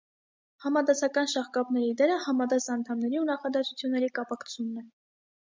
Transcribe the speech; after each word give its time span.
Համադասական 0.63 1.29
շաղկապների 1.33 1.91
դերը 1.99 2.15
համադաս 2.23 2.67
անդամների 2.77 3.21
ու 3.21 3.27
նախադասությունների 3.33 4.11
կապակցումն 4.19 4.83
է։ 4.83 4.87